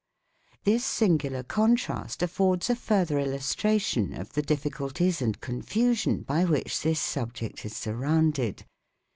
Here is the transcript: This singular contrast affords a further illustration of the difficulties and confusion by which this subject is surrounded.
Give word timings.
This 0.63 0.83
singular 0.83 1.43
contrast 1.43 2.23
affords 2.23 2.71
a 2.71 2.75
further 2.75 3.19
illustration 3.19 4.13
of 4.15 4.33
the 4.33 4.41
difficulties 4.41 5.21
and 5.21 5.39
confusion 5.39 6.23
by 6.23 6.43
which 6.43 6.81
this 6.81 6.99
subject 6.99 7.63
is 7.67 7.77
surrounded. 7.77 8.65